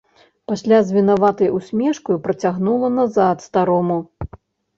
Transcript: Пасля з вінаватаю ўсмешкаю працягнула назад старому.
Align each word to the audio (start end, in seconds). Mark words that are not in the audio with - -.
Пасля 0.51 0.77
з 0.87 0.95
вінаватаю 0.95 1.49
ўсмешкаю 1.59 2.17
працягнула 2.25 2.87
назад 2.97 3.47
старому. 3.51 4.01